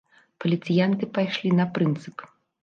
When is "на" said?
1.61-1.69